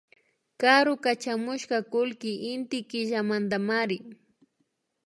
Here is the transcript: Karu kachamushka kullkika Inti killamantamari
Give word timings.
Karu 0.61 0.93
kachamushka 1.03 1.77
kullkika 1.91 2.43
Inti 2.53 2.77
killamantamari 2.89 3.97